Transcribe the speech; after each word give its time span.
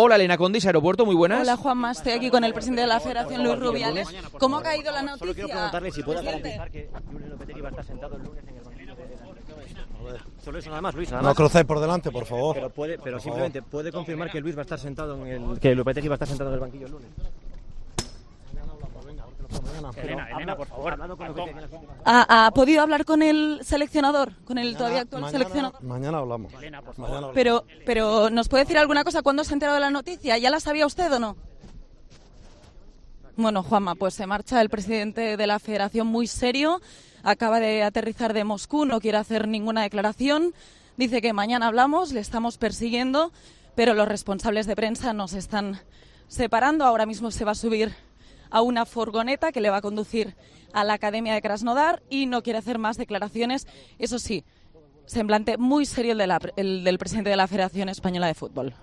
Hola 0.00 0.14
Elena 0.14 0.38
Condis, 0.38 0.64
Aeropuerto, 0.64 1.04
muy 1.04 1.16
buenas. 1.16 1.40
Hola 1.40 1.56
Juanma, 1.56 1.90
estoy 1.90 2.12
aquí 2.12 2.30
con 2.30 2.44
el 2.44 2.52
presidente 2.54 2.82
de 2.82 2.86
la 2.86 3.00
Federación, 3.00 3.42
Luis 3.42 3.58
Rubiales. 3.58 4.08
¿Cómo 4.38 4.58
ha 4.58 4.62
caído 4.62 4.92
la 4.92 5.02
noticia? 5.02 5.18
Solo 5.18 5.34
quiero 5.34 5.48
preguntarle 5.48 5.90
si 5.90 6.02
puede 6.04 6.22
garantizar 6.22 6.70
que 6.70 6.88
Julen 7.10 7.30
Lopetegui 7.30 7.60
va 7.60 7.66
a 7.66 7.70
estar 7.70 7.84
sentado 7.84 8.14
el 8.14 8.22
lunes 8.22 8.44
en 8.46 8.56
el 8.58 8.62
banquillo 8.62 8.94
de... 8.94 10.18
Solo 10.44 10.58
eso 10.60 10.70
nada 10.70 10.82
más, 10.82 10.94
Luis, 10.94 11.10
nada 11.10 11.22
No 11.22 11.30
más. 11.30 11.36
crucéis 11.36 11.64
por 11.64 11.80
delante, 11.80 12.12
por 12.12 12.26
favor. 12.26 12.54
Pero, 12.54 12.70
puede, 12.70 12.96
pero 13.00 13.18
simplemente 13.18 13.60
puede 13.60 13.90
confirmar 13.90 14.30
que 14.30 14.40
Luis 14.40 14.54
va 14.54 14.60
a 14.60 14.62
estar 14.62 14.78
sentado 14.78 15.16
en 15.26 15.32
el... 15.52 15.58
Que 15.58 15.74
Lopetegui 15.74 16.06
va 16.06 16.14
a 16.14 16.14
estar 16.14 16.28
sentado 16.28 16.50
en 16.50 16.54
el 16.54 16.60
banquillo 16.60 16.86
el 16.86 16.92
lunes. 16.92 17.08
Elena, 19.96 20.28
Elena, 20.30 20.56
por 20.56 20.66
favor. 20.66 20.98
Con 20.98 21.40
últimas 21.40 21.72
horas. 21.72 21.96
¿Ha, 22.04 22.46
ha 22.46 22.50
podido 22.50 22.82
hablar 22.82 23.04
con 23.04 23.22
el 23.22 23.60
seleccionador? 23.62 24.32
¿Con 24.44 24.58
el 24.58 24.76
todavía 24.76 25.02
actual 25.02 25.22
mañana, 25.22 25.38
seleccionador? 25.38 25.82
Mañana 25.82 26.18
hablamos. 26.18 26.52
Elena, 26.54 26.82
por 26.82 26.98
Mañana 26.98 27.16
hablamos. 27.16 27.34
Pero, 27.34 27.64
pero, 27.86 28.30
¿nos 28.30 28.48
puede 28.48 28.64
decir 28.64 28.78
alguna 28.78 29.04
cosa? 29.04 29.22
¿Cuándo 29.22 29.44
se 29.44 29.52
ha 29.52 29.54
enterado 29.54 29.76
de 29.76 29.80
la 29.80 29.90
noticia? 29.90 30.38
¿Ya 30.38 30.50
la 30.50 30.60
sabía 30.60 30.86
usted 30.86 31.12
o 31.12 31.18
no? 31.18 31.36
Bueno, 33.36 33.62
Juanma, 33.62 33.94
pues 33.94 34.14
se 34.14 34.26
marcha 34.26 34.60
el 34.60 34.68
presidente 34.68 35.36
de 35.36 35.46
la 35.46 35.60
federación 35.60 36.08
muy 36.08 36.26
serio. 36.26 36.80
Acaba 37.22 37.60
de 37.60 37.84
aterrizar 37.84 38.32
de 38.32 38.42
Moscú, 38.42 38.84
no 38.84 39.00
quiere 39.00 39.18
hacer 39.18 39.46
ninguna 39.46 39.82
declaración. 39.82 40.54
Dice 40.96 41.22
que 41.22 41.32
mañana 41.32 41.68
hablamos, 41.68 42.12
le 42.12 42.18
estamos 42.18 42.58
persiguiendo, 42.58 43.30
pero 43.76 43.94
los 43.94 44.08
responsables 44.08 44.66
de 44.66 44.74
prensa 44.74 45.12
nos 45.12 45.34
están 45.34 45.80
separando. 46.26 46.84
Ahora 46.84 47.06
mismo 47.06 47.30
se 47.30 47.44
va 47.44 47.52
a 47.52 47.54
subir 47.54 47.94
a 48.50 48.62
una 48.62 48.86
furgoneta 48.86 49.52
que 49.52 49.60
le 49.60 49.70
va 49.70 49.78
a 49.78 49.82
conducir 49.82 50.34
a 50.72 50.84
la 50.84 50.94
Academia 50.94 51.34
de 51.34 51.40
Krasnodar 51.42 52.02
y 52.10 52.26
no 52.26 52.42
quiere 52.42 52.58
hacer 52.58 52.78
más 52.78 52.96
declaraciones. 52.96 53.66
Eso 53.98 54.18
sí, 54.18 54.44
semblante 55.06 55.56
muy 55.58 55.86
serio 55.86 56.12
el, 56.12 56.18
de 56.18 56.26
la- 56.26 56.40
el 56.56 56.84
del 56.84 56.98
presidente 56.98 57.30
de 57.30 57.36
la 57.36 57.46
Federación 57.46 57.88
Española 57.88 58.26
de 58.26 58.34
Fútbol. 58.34 58.74